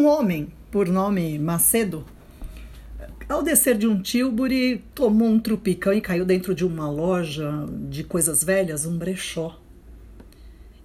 Um 0.00 0.06
homem, 0.06 0.48
por 0.70 0.88
nome 0.88 1.38
Macedo, 1.38 2.06
ao 3.28 3.42
descer 3.42 3.76
de 3.76 3.86
um 3.86 4.00
tilbury, 4.00 4.82
tomou 4.94 5.28
um 5.28 5.38
trupicão 5.38 5.92
e 5.92 6.00
caiu 6.00 6.24
dentro 6.24 6.54
de 6.54 6.64
uma 6.64 6.90
loja 6.90 7.66
de 7.90 8.02
coisas 8.02 8.42
velhas, 8.42 8.86
um 8.86 8.96
brechó. 8.96 9.60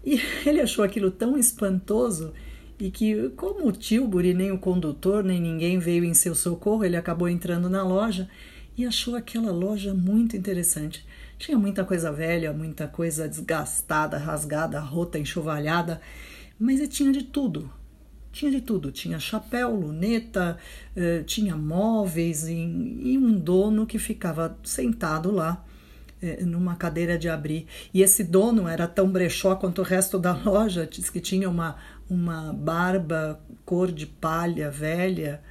E 0.04 0.20
ele 0.46 0.60
achou 0.60 0.84
aquilo 0.84 1.10
tão 1.10 1.38
espantoso 1.38 2.34
e 2.78 2.92
que, 2.92 3.30
como 3.38 3.66
o 3.66 3.72
Tilbury, 3.72 4.34
nem 4.34 4.52
o 4.52 4.60
condutor, 4.60 5.24
nem 5.24 5.40
ninguém 5.40 5.80
veio 5.80 6.04
em 6.04 6.14
seu 6.14 6.36
socorro, 6.36 6.84
ele 6.84 6.98
acabou 6.98 7.30
entrando 7.30 7.70
na 7.70 7.88
loja 7.88 8.30
e 8.78 8.86
achou 8.86 9.16
aquela 9.16 9.54
loja 9.54 9.94
muito 9.94 10.36
interessante. 10.36 11.08
Tinha 11.40 11.58
muita 11.58 11.86
coisa 11.86 12.12
velha, 12.12 12.52
muita 12.52 12.86
coisa 12.86 13.30
desgastada, 13.30 14.18
rasgada, 14.18 14.78
rota, 14.82 15.18
enxovalhada, 15.18 16.02
mas 16.60 16.86
tinha 16.90 17.14
de 17.14 17.24
tudo. 17.24 17.72
Tinha 18.36 18.52
de 18.52 18.60
tudo. 18.60 18.92
Tinha 18.92 19.18
chapéu, 19.18 19.74
luneta, 19.74 20.58
eh, 20.94 21.24
tinha 21.26 21.56
móveis 21.56 22.50
e, 22.50 23.18
um 23.18 23.34
dono 23.40 23.86
que 23.86 23.98
ficava 23.98 24.58
sentado 24.62 25.32
lá 25.32 25.64
eh, 26.22 26.44
numa 26.44 26.76
cadeira 26.76 27.18
de 27.18 27.30
abrir. 27.30 27.66
E 27.94 28.02
esse 28.02 28.26
dono 28.26 28.68
era 28.68 28.90
tão 28.90 29.10
brechó 29.10 29.56
quanto 29.56 29.80
o 29.80 29.86
resto 29.86 30.20
da 30.20 30.34
loja, 30.44 30.86
diz 30.86 31.10
que 31.10 31.22
tinha 31.22 31.50
uma, 31.50 31.78
uma 32.10 32.52
barba 32.52 33.40
cor 33.64 33.90
de 33.90 34.06
palha 34.06 34.70
velha. 34.70 35.42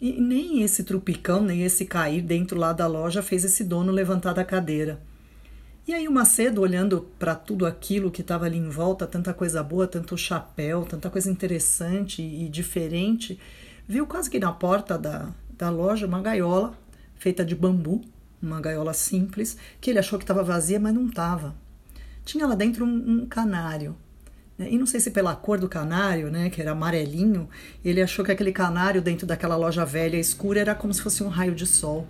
E 0.00 0.20
nem 0.20 0.62
esse 0.62 0.82
trupicão, 0.82 1.40
nem 1.40 1.62
esse 1.62 1.84
cair 1.84 2.22
dentro 2.22 2.58
lá 2.58 2.72
da 2.72 2.88
loja 2.88 3.22
fez 3.22 3.44
esse 3.44 3.62
dono 3.62 3.92
levantar 3.92 4.32
da 4.32 4.44
cadeira. 4.44 5.00
E 5.88 5.94
aí 5.94 6.06
o 6.06 6.12
Macedo, 6.12 6.60
olhando 6.60 7.08
para 7.18 7.34
tudo 7.34 7.66
aquilo 7.66 8.10
que 8.10 8.20
estava 8.20 8.44
ali 8.44 8.58
em 8.58 8.68
volta, 8.68 9.06
tanta 9.06 9.32
coisa 9.32 9.62
boa, 9.62 9.86
tanto 9.86 10.16
chapéu, 10.16 10.84
tanta 10.84 11.08
coisa 11.10 11.30
interessante 11.30 12.22
e 12.22 12.48
diferente, 12.48 13.38
viu 13.88 14.06
quase 14.06 14.30
que 14.30 14.38
na 14.38 14.52
porta 14.52 14.98
da, 14.98 15.30
da 15.56 15.70
loja 15.70 16.06
uma 16.06 16.20
gaiola 16.20 16.74
feita 17.16 17.44
de 17.44 17.54
bambu, 17.54 18.02
uma 18.42 18.60
gaiola 18.60 18.92
simples, 18.92 19.56
que 19.80 19.90
ele 19.90 19.98
achou 19.98 20.18
que 20.18 20.22
estava 20.22 20.42
vazia, 20.42 20.78
mas 20.78 20.94
não 20.94 21.06
estava. 21.06 21.54
Tinha 22.24 22.46
lá 22.46 22.54
dentro 22.54 22.84
um, 22.84 23.22
um 23.22 23.26
canário. 23.26 23.96
Né? 24.56 24.68
E 24.70 24.78
não 24.78 24.86
sei 24.86 25.00
se 25.00 25.10
pela 25.10 25.34
cor 25.34 25.58
do 25.58 25.68
canário, 25.68 26.30
né, 26.30 26.50
que 26.50 26.60
era 26.60 26.72
amarelinho, 26.72 27.48
ele 27.84 28.00
achou 28.00 28.24
que 28.24 28.30
aquele 28.30 28.52
canário 28.52 29.02
dentro 29.02 29.26
daquela 29.26 29.56
loja 29.56 29.84
velha 29.84 30.16
escura 30.18 30.60
era 30.60 30.74
como 30.74 30.94
se 30.94 31.02
fosse 31.02 31.22
um 31.22 31.28
raio 31.28 31.54
de 31.54 31.66
sol. 31.66 32.06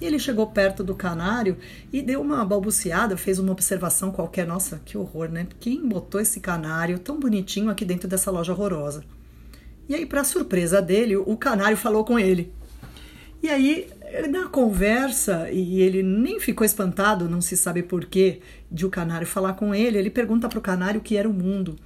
E 0.00 0.04
ele 0.04 0.18
chegou 0.18 0.46
perto 0.46 0.84
do 0.84 0.94
canário 0.94 1.56
e 1.92 2.00
deu 2.00 2.20
uma 2.20 2.44
balbuciada, 2.44 3.16
fez 3.16 3.38
uma 3.38 3.52
observação 3.52 4.12
qualquer. 4.12 4.46
Nossa, 4.46 4.80
que 4.84 4.96
horror, 4.96 5.28
né? 5.28 5.46
Quem 5.58 5.88
botou 5.88 6.20
esse 6.20 6.40
canário 6.40 6.98
tão 6.98 7.18
bonitinho 7.18 7.70
aqui 7.70 7.84
dentro 7.84 8.06
dessa 8.06 8.30
loja 8.30 8.52
horrorosa? 8.52 9.04
E 9.88 9.94
aí, 9.94 10.06
para 10.06 10.22
surpresa 10.22 10.80
dele, 10.80 11.16
o 11.16 11.36
canário 11.36 11.76
falou 11.76 12.04
com 12.04 12.18
ele. 12.18 12.52
E 13.42 13.48
aí, 13.48 13.88
na 14.30 14.48
conversa, 14.48 15.50
e 15.50 15.80
ele 15.80 16.02
nem 16.02 16.40
ficou 16.40 16.64
espantado, 16.64 17.28
não 17.28 17.40
se 17.40 17.56
sabe 17.56 17.82
porquê, 17.82 18.40
de 18.70 18.84
o 18.84 18.90
canário 18.90 19.26
falar 19.26 19.54
com 19.54 19.74
ele, 19.74 19.98
ele 19.98 20.10
pergunta 20.10 20.48
para 20.48 20.58
o 20.58 20.62
canário 20.62 21.00
o 21.00 21.02
que 21.02 21.16
era 21.16 21.28
o 21.28 21.32
mundo. 21.32 21.76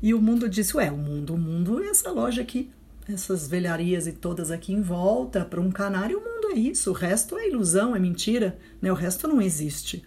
E 0.00 0.14
o 0.14 0.20
mundo 0.20 0.48
disse: 0.48 0.76
Ué, 0.76 0.90
o 0.90 0.96
mundo, 0.96 1.34
o 1.34 1.38
mundo 1.38 1.82
é 1.82 1.88
essa 1.88 2.10
loja 2.10 2.42
aqui, 2.42 2.70
essas 3.08 3.48
velharias 3.48 4.06
e 4.06 4.12
todas 4.12 4.50
aqui 4.50 4.72
em 4.72 4.80
volta. 4.80 5.44
Para 5.44 5.60
um 5.60 5.70
canário, 5.70 6.18
o 6.18 6.20
mundo 6.20 6.54
é 6.54 6.58
isso, 6.58 6.90
o 6.90 6.94
resto 6.94 7.38
é 7.38 7.48
ilusão, 7.48 7.94
é 7.96 7.98
mentira, 7.98 8.58
né? 8.80 8.90
o 8.90 8.94
resto 8.94 9.26
não 9.26 9.40
existe. 9.40 10.04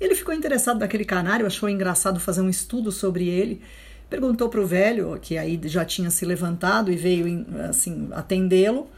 Ele 0.00 0.14
ficou 0.14 0.34
interessado 0.34 0.78
naquele 0.78 1.04
canário, 1.04 1.46
achou 1.46 1.68
engraçado 1.68 2.20
fazer 2.20 2.40
um 2.40 2.48
estudo 2.48 2.92
sobre 2.92 3.28
ele. 3.28 3.60
Perguntou 4.08 4.48
para 4.48 4.60
o 4.60 4.66
velho, 4.66 5.18
que 5.20 5.36
aí 5.36 5.60
já 5.64 5.84
tinha 5.84 6.10
se 6.10 6.24
levantado 6.24 6.90
e 6.90 6.96
veio 6.96 7.44
assim 7.68 8.08
atendê-lo, 8.12 8.88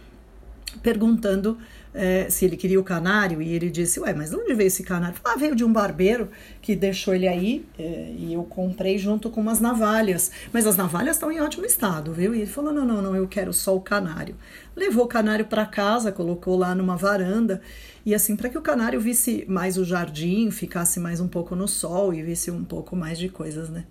perguntando 0.83 1.59
é, 1.95 2.29
se 2.31 2.45
ele 2.45 2.57
queria 2.57 2.79
o 2.79 2.85
canário, 2.85 3.43
e 3.43 3.53
ele 3.53 3.71
disse, 3.71 4.01
ué, 4.01 4.15
mas 4.15 4.31
de 4.31 4.37
onde 4.37 4.55
veio 4.55 4.69
esse 4.69 4.83
canário? 4.83 5.17
Ah, 5.25 5.37
veio 5.37 5.55
de 5.57 5.65
um 5.65 5.73
barbeiro 5.73 6.29
que 6.63 6.77
deixou 6.77 7.15
ele 7.15 7.27
aí, 7.27 7.65
é, 7.79 8.13
e 8.17 8.33
eu 8.33 8.43
comprei 8.45 8.99
junto 8.99 9.31
com 9.31 9.41
umas 9.41 9.61
navalhas, 9.61 10.31
mas 10.53 10.67
as 10.67 10.77
navalhas 10.77 11.17
estão 11.17 11.31
em 11.31 11.41
ótimo 11.41 11.67
estado, 11.67 12.13
viu? 12.13 12.35
E 12.35 12.43
ele 12.43 12.51
falou, 12.51 12.73
não, 12.73 12.85
não, 12.85 13.03
não, 13.03 13.17
eu 13.17 13.27
quero 13.27 13.53
só 13.53 13.75
o 13.77 13.81
canário. 13.81 14.37
Levou 14.77 15.05
o 15.05 15.09
canário 15.09 15.45
para 15.45 15.67
casa, 15.67 16.13
colocou 16.13 16.57
lá 16.57 16.75
numa 16.75 16.97
varanda, 16.97 17.61
e 18.05 18.15
assim, 18.15 18.37
para 18.37 18.49
que 18.49 18.57
o 18.57 18.63
canário 18.63 19.01
visse 19.01 19.45
mais 19.49 19.77
o 19.77 19.85
jardim, 19.85 20.51
ficasse 20.51 20.99
mais 20.99 21.21
um 21.21 21.29
pouco 21.29 21.55
no 21.55 21.69
sol 21.69 22.15
e 22.15 22.23
visse 22.23 22.51
um 22.51 22.65
pouco 22.65 22.97
mais 22.97 23.19
de 23.19 23.29
coisas, 23.29 23.69
né? 23.69 23.85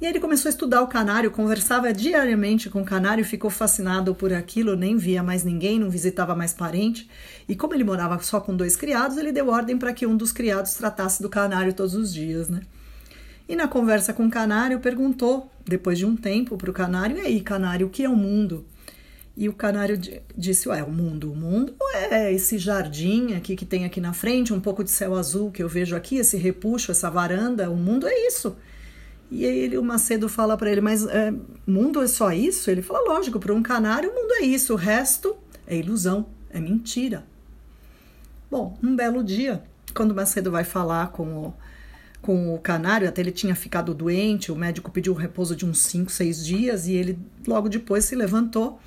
E 0.00 0.06
aí 0.06 0.12
ele 0.12 0.20
começou 0.20 0.48
a 0.48 0.50
estudar 0.50 0.80
o 0.80 0.86
canário, 0.86 1.30
conversava 1.30 1.92
diariamente 1.92 2.70
com 2.70 2.80
o 2.80 2.84
canário, 2.84 3.22
ficou 3.22 3.50
fascinado 3.50 4.14
por 4.14 4.32
aquilo, 4.32 4.74
nem 4.74 4.96
via 4.96 5.22
mais 5.22 5.44
ninguém, 5.44 5.78
não 5.78 5.90
visitava 5.90 6.34
mais 6.34 6.54
parente. 6.54 7.06
E 7.46 7.54
como 7.54 7.74
ele 7.74 7.84
morava 7.84 8.18
só 8.20 8.40
com 8.40 8.56
dois 8.56 8.76
criados, 8.76 9.18
ele 9.18 9.30
deu 9.30 9.48
ordem 9.48 9.76
para 9.76 9.92
que 9.92 10.06
um 10.06 10.16
dos 10.16 10.32
criados 10.32 10.72
tratasse 10.72 11.20
do 11.20 11.28
canário 11.28 11.74
todos 11.74 11.94
os 11.94 12.14
dias, 12.14 12.48
né? 12.48 12.62
E 13.46 13.54
na 13.54 13.68
conversa 13.68 14.14
com 14.14 14.26
o 14.26 14.30
canário, 14.30 14.80
perguntou, 14.80 15.50
depois 15.66 15.98
de 15.98 16.06
um 16.06 16.16
tempo, 16.16 16.56
para 16.56 16.70
o 16.70 16.72
canário: 16.72 17.18
E 17.18 17.20
aí, 17.20 17.40
canário, 17.42 17.88
o 17.88 17.90
que 17.90 18.02
é 18.02 18.08
o 18.08 18.16
mundo? 18.16 18.64
E 19.36 19.50
o 19.50 19.52
canário 19.52 20.00
disse: 20.34 20.68
Ué, 20.68 20.82
o 20.82 20.90
mundo? 20.90 21.30
O 21.32 21.36
mundo 21.36 21.74
é 22.10 22.32
esse 22.32 22.56
jardim 22.56 23.34
aqui 23.34 23.54
que 23.54 23.66
tem 23.66 23.84
aqui 23.84 24.00
na 24.00 24.14
frente, 24.14 24.52
um 24.52 24.60
pouco 24.60 24.82
de 24.82 24.90
céu 24.90 25.14
azul 25.14 25.50
que 25.50 25.62
eu 25.62 25.68
vejo 25.68 25.94
aqui, 25.94 26.16
esse 26.16 26.38
repuxo, 26.38 26.90
essa 26.90 27.10
varanda. 27.10 27.68
O 27.68 27.76
mundo 27.76 28.06
é 28.06 28.26
isso. 28.26 28.56
E 29.30 29.44
aí 29.46 29.58
ele, 29.58 29.78
o 29.78 29.82
Macedo 29.82 30.28
fala 30.28 30.56
para 30.56 30.70
ele, 30.70 30.80
mas 30.80 31.06
é, 31.06 31.32
mundo 31.66 32.02
é 32.02 32.06
só 32.06 32.32
isso? 32.32 32.70
Ele 32.70 32.82
fala, 32.82 33.12
lógico, 33.12 33.38
para 33.38 33.54
um 33.54 33.62
canário 33.62 34.10
o 34.10 34.14
mundo 34.14 34.32
é 34.34 34.42
isso, 34.42 34.72
o 34.72 34.76
resto 34.76 35.36
é 35.66 35.76
ilusão, 35.76 36.26
é 36.50 36.60
mentira. 36.60 37.24
Bom, 38.50 38.76
um 38.82 38.96
belo 38.96 39.22
dia, 39.22 39.62
quando 39.94 40.10
o 40.10 40.14
Macedo 40.14 40.50
vai 40.50 40.64
falar 40.64 41.12
com 41.12 41.46
o, 41.46 41.54
com 42.20 42.52
o 42.52 42.58
canário, 42.58 43.08
até 43.08 43.20
ele 43.20 43.30
tinha 43.30 43.54
ficado 43.54 43.94
doente, 43.94 44.50
o 44.50 44.56
médico 44.56 44.90
pediu 44.90 45.12
um 45.12 45.16
repouso 45.16 45.54
de 45.54 45.64
uns 45.64 45.78
5, 45.78 46.10
6 46.10 46.44
dias 46.44 46.86
e 46.88 46.94
ele 46.94 47.18
logo 47.46 47.68
depois 47.68 48.04
se 48.04 48.16
levantou 48.16 48.80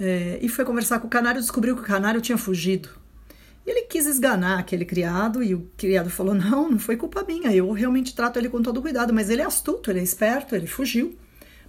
é, 0.00 0.38
e 0.40 0.48
foi 0.48 0.64
conversar 0.64 0.98
com 1.00 1.06
o 1.06 1.10
canário, 1.10 1.38
descobriu 1.38 1.76
que 1.76 1.82
o 1.82 1.84
canário 1.84 2.22
tinha 2.22 2.38
fugido. 2.38 2.88
Ele 3.66 3.82
quis 3.82 4.06
esganar 4.06 4.58
aquele 4.58 4.84
criado 4.84 5.42
e 5.42 5.54
o 5.54 5.70
criado 5.76 6.10
falou: 6.10 6.34
Não, 6.34 6.70
não 6.70 6.78
foi 6.78 6.96
culpa 6.96 7.24
minha, 7.26 7.54
eu 7.54 7.70
realmente 7.72 8.14
trato 8.14 8.38
ele 8.38 8.48
com 8.48 8.62
todo 8.62 8.82
cuidado, 8.82 9.12
mas 9.12 9.30
ele 9.30 9.42
é 9.42 9.44
astuto, 9.44 9.90
ele 9.90 10.00
é 10.00 10.02
esperto, 10.02 10.54
ele 10.54 10.66
fugiu. 10.66 11.16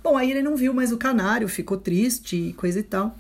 Bom, 0.04 0.18
aí 0.18 0.32
ele 0.32 0.42
não 0.42 0.56
viu 0.56 0.74
mais 0.74 0.92
o 0.92 0.98
canário, 0.98 1.48
ficou 1.48 1.78
triste 1.78 2.36
e 2.36 2.54
coisa 2.54 2.80
e 2.80 2.84
tal. 2.84 3.16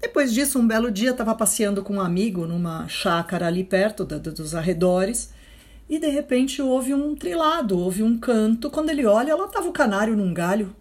Depois 0.00 0.32
disso, 0.32 0.58
um 0.58 0.66
belo 0.66 0.90
dia, 0.90 1.10
estava 1.10 1.34
passeando 1.34 1.82
com 1.82 1.96
um 1.96 2.00
amigo 2.00 2.46
numa 2.46 2.88
chácara 2.88 3.46
ali 3.46 3.62
perto 3.62 4.04
da, 4.04 4.16
dos 4.16 4.54
arredores 4.54 5.30
e 5.90 5.98
de 5.98 6.08
repente 6.08 6.62
houve 6.62 6.94
um 6.94 7.14
trilado, 7.16 7.76
houve 7.76 8.02
um 8.02 8.16
canto. 8.16 8.70
Quando 8.70 8.90
ele 8.90 9.04
olha, 9.04 9.34
lá 9.36 9.44
estava 9.44 9.68
o 9.68 9.72
canário 9.72 10.16
num 10.16 10.32
galho. 10.32 10.74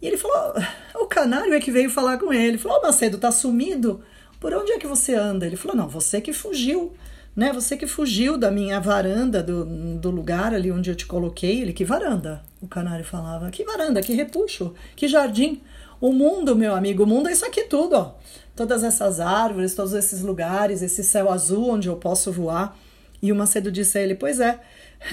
E 0.00 0.06
ele 0.06 0.16
falou: 0.16 0.54
O 0.94 1.06
canário 1.06 1.52
é 1.52 1.60
que 1.60 1.70
veio 1.70 1.90
falar 1.90 2.16
com 2.16 2.32
ele. 2.32 2.48
Ele 2.48 2.58
falou: 2.58 2.78
oh, 2.80 2.86
Macedo, 2.86 3.18
tá 3.18 3.32
sumido? 3.32 4.02
Por 4.40 4.52
onde 4.54 4.72
é 4.72 4.78
que 4.78 4.86
você 4.86 5.14
anda? 5.14 5.46
Ele 5.46 5.56
falou: 5.56 5.76
Não, 5.76 5.88
você 5.88 6.20
que 6.20 6.32
fugiu, 6.32 6.92
né? 7.34 7.52
Você 7.52 7.76
que 7.76 7.86
fugiu 7.86 8.36
da 8.36 8.50
minha 8.50 8.80
varanda, 8.80 9.42
do, 9.42 9.64
do 9.98 10.10
lugar 10.10 10.54
ali 10.54 10.70
onde 10.70 10.90
eu 10.90 10.94
te 10.94 11.06
coloquei. 11.06 11.62
Ele: 11.62 11.72
Que 11.72 11.84
varanda? 11.84 12.42
O 12.60 12.66
canário 12.66 13.04
falava: 13.04 13.50
Que 13.50 13.64
varanda? 13.64 14.02
Que 14.02 14.14
repuxo? 14.14 14.74
Que 14.94 15.08
jardim? 15.08 15.60
O 16.00 16.12
mundo, 16.12 16.54
meu 16.54 16.74
amigo, 16.74 17.04
o 17.04 17.06
mundo 17.06 17.28
é 17.28 17.32
isso 17.32 17.46
aqui 17.46 17.64
tudo, 17.64 17.96
ó. 17.96 18.14
Todas 18.54 18.84
essas 18.84 19.18
árvores, 19.18 19.74
todos 19.74 19.92
esses 19.94 20.20
lugares, 20.20 20.82
esse 20.82 21.02
céu 21.02 21.30
azul 21.30 21.70
onde 21.70 21.88
eu 21.88 21.96
posso 21.96 22.30
voar. 22.30 22.76
E 23.22 23.32
o 23.32 23.36
Macedo 23.36 23.72
disse 23.72 23.98
a 23.98 24.02
ele: 24.02 24.14
Pois 24.14 24.40
é, 24.40 24.60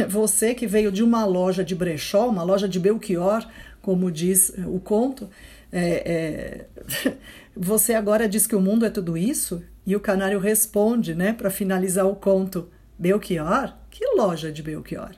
você 0.07 0.53
que 0.53 0.67
veio 0.67 0.91
de 0.91 1.03
uma 1.03 1.25
loja 1.25 1.63
de 1.63 1.75
brechó, 1.75 2.27
uma 2.27 2.43
loja 2.43 2.67
de 2.67 2.79
Belchior, 2.79 3.45
como 3.81 4.11
diz 4.11 4.53
o 4.65 4.79
conto, 4.79 5.29
é, 5.73 6.65
é, 7.09 7.13
você 7.57 7.95
agora 7.95 8.29
diz 8.29 8.45
que 8.45 8.55
o 8.55 8.61
mundo 8.61 8.85
é 8.85 8.89
tudo 8.89 9.17
isso? 9.17 9.63
E 9.85 9.95
o 9.95 9.99
canário 9.99 10.39
responde, 10.39 11.15
né, 11.15 11.33
para 11.33 11.49
finalizar 11.49 12.05
o 12.05 12.15
conto: 12.15 12.69
Belchior? 12.97 13.73
Que 13.89 14.05
loja 14.15 14.51
de 14.51 14.61
Belchior? 14.61 15.11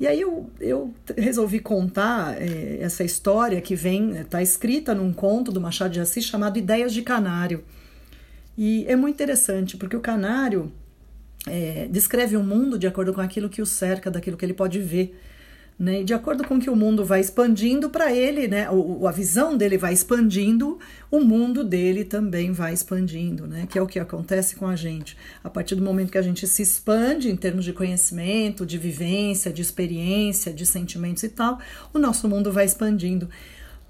E 0.00 0.06
aí 0.06 0.20
eu, 0.20 0.48
eu 0.60 0.94
resolvi 1.16 1.58
contar 1.58 2.40
é, 2.40 2.78
essa 2.80 3.02
história 3.02 3.60
que 3.60 3.74
vem, 3.74 4.16
está 4.18 4.40
escrita 4.40 4.94
num 4.94 5.12
conto 5.12 5.50
do 5.50 5.60
Machado 5.60 5.92
de 5.92 6.00
Assis 6.00 6.24
chamado 6.24 6.56
Ideias 6.56 6.92
de 6.94 7.02
Canário. 7.02 7.64
E 8.56 8.84
é 8.86 8.94
muito 8.94 9.16
interessante, 9.16 9.76
porque 9.76 9.96
o 9.96 10.00
canário 10.00 10.72
é, 11.48 11.88
descreve 11.90 12.36
o 12.36 12.42
mundo 12.44 12.78
de 12.78 12.86
acordo 12.86 13.12
com 13.12 13.20
aquilo 13.20 13.48
que 13.48 13.60
o 13.60 13.66
cerca, 13.66 14.08
daquilo 14.08 14.36
que 14.36 14.44
ele 14.44 14.54
pode 14.54 14.78
ver. 14.78 15.20
Né? 15.78 16.00
E 16.00 16.04
de 16.04 16.12
acordo 16.12 16.42
com 16.42 16.58
que 16.58 16.68
o 16.68 16.74
mundo 16.74 17.04
vai 17.04 17.20
expandindo 17.20 17.88
para 17.88 18.12
ele, 18.12 18.48
né? 18.48 18.68
O, 18.68 19.06
a 19.06 19.12
visão 19.12 19.56
dele 19.56 19.78
vai 19.78 19.92
expandindo, 19.92 20.76
o 21.08 21.20
mundo 21.20 21.62
dele 21.62 22.04
também 22.04 22.50
vai 22.50 22.74
expandindo, 22.74 23.46
né? 23.46 23.64
que 23.70 23.78
é 23.78 23.82
o 23.82 23.86
que 23.86 24.00
acontece 24.00 24.56
com 24.56 24.66
a 24.66 24.74
gente. 24.74 25.16
A 25.42 25.48
partir 25.48 25.76
do 25.76 25.82
momento 25.82 26.10
que 26.10 26.18
a 26.18 26.22
gente 26.22 26.48
se 26.48 26.62
expande 26.62 27.30
em 27.30 27.36
termos 27.36 27.64
de 27.64 27.72
conhecimento, 27.72 28.66
de 28.66 28.76
vivência, 28.76 29.52
de 29.52 29.62
experiência, 29.62 30.52
de 30.52 30.66
sentimentos 30.66 31.22
e 31.22 31.28
tal, 31.28 31.60
o 31.94 31.98
nosso 31.98 32.28
mundo 32.28 32.50
vai 32.50 32.64
expandindo. 32.64 33.28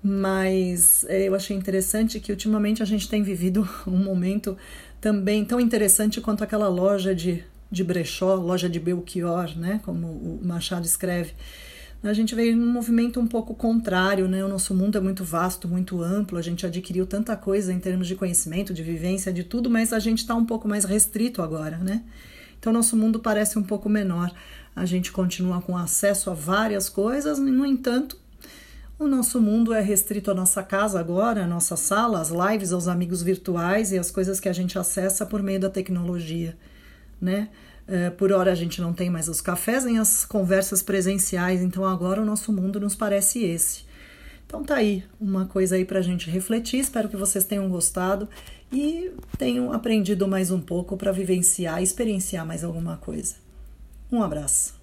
Mas 0.03 1.07
é, 1.09 1.27
eu 1.27 1.35
achei 1.35 1.57
interessante 1.57 2.21
que 2.21 2.31
ultimamente 2.31 2.83
a 2.83 2.87
gente 2.87 3.09
tem 3.09 3.23
vivido 3.23 3.69
um 3.87 3.97
momento 3.97 4.59
também 5.01 5.43
tão 5.43 5.59
interessante 5.59 6.21
quanto 6.21 6.45
aquela 6.45 6.69
loja 6.69 7.15
de, 7.15 7.43
de 7.71 7.83
brechó, 7.83 8.35
loja 8.35 8.69
de 8.69 8.79
Belchior, 8.79 9.57
né? 9.59 9.81
Como 9.85 10.07
o 10.07 10.41
Machado 10.43 10.85
escreve. 10.85 11.33
A 12.03 12.13
gente 12.13 12.33
veio 12.35 12.57
num 12.57 12.71
movimento 12.71 13.19
um 13.19 13.27
pouco 13.27 13.55
contrário, 13.55 14.29
né? 14.29 14.45
O 14.45 14.49
nosso 14.49 14.73
mundo 14.73 14.97
é 14.97 15.01
muito 15.01 15.25
vasto, 15.25 15.67
muito 15.67 16.01
amplo, 16.01 16.39
a 16.39 16.43
gente 16.43 16.65
adquiriu 16.65 17.05
tanta 17.07 17.37
coisa 17.37 17.73
em 17.73 17.81
termos 17.81 18.07
de 18.07 18.15
conhecimento, 18.15 18.73
de 18.73 18.85
vivência, 18.85 19.33
de 19.33 19.43
tudo, 19.43 19.69
mas 19.69 19.93
a 19.93 19.99
gente 19.99 20.19
está 20.19 20.35
um 20.37 20.45
pouco 20.45 20.69
mais 20.69 20.85
restrito 20.85 21.43
agora, 21.43 21.77
né? 21.79 22.05
Então, 22.59 22.73
nosso 22.73 22.97
mundo 22.97 23.19
parece 23.19 23.59
um 23.59 23.65
pouco 23.65 23.89
menor. 23.89 24.33
A 24.77 24.85
gente 24.85 25.11
continua 25.11 25.61
com 25.61 25.77
acesso 25.77 26.31
a 26.31 26.35
várias 26.35 26.89
coisas, 26.89 27.41
no 27.41 27.67
entanto, 27.67 28.17
o 28.97 29.09
nosso 29.09 29.41
mundo 29.41 29.73
é 29.73 29.81
restrito 29.81 30.31
à 30.31 30.35
nossa 30.35 30.63
casa 30.63 31.01
agora, 31.01 31.45
à 31.45 31.47
nossa 31.49 31.77
sala, 31.77 32.21
às 32.21 32.31
lives, 32.31 32.73
aos 32.73 32.87
amigos 32.87 33.23
virtuais 33.23 33.91
e 33.91 33.99
às 33.99 34.11
coisas 34.11 34.39
que 34.39 34.49
a 34.49 34.53
gente 34.53 34.79
acessa 34.79 35.27
por 35.27 35.43
meio 35.43 35.59
da 35.59 35.71
tecnologia, 35.71 36.57
né? 37.21 37.49
É, 37.89 38.11
por 38.11 38.31
hora 38.33 38.53
a 38.53 38.55
gente 38.55 38.83
não 38.83 38.93
tem 38.93 39.09
mais 39.09 39.29
os 39.29 39.41
cafés 39.41 39.85
nem 39.85 39.99
as 39.99 40.27
conversas 40.27 40.83
presenciais, 40.83 41.63
então 41.63 41.87
agora 41.87 42.21
o 42.21 42.25
nosso 42.25 42.53
mundo 42.53 42.79
nos 42.79 42.95
parece 42.95 43.43
esse. 43.43 43.89
Então 44.47 44.63
tá 44.63 44.77
aí 44.77 45.05
uma 45.21 45.47
coisa 45.47 45.77
aí 45.77 45.85
para 45.85 45.99
a 45.99 46.03
gente 46.03 46.31
refletir. 46.31 46.79
Espero 46.79 47.09
que 47.09 47.17
vocês 47.17 47.45
tenham 47.45 47.69
gostado 47.69 48.29
e 48.71 49.11
tenham 49.39 49.73
aprendido 49.73 50.29
mais 50.29 50.51
um 50.51 50.61
pouco 50.61 50.97
para 50.97 51.13
vivenciar, 51.13 51.83
experienciar 51.83 52.47
mais 52.47 52.63
alguma 52.63 52.99
coisa. 52.99 53.37
Um 54.13 54.23
abraço. 54.23 54.78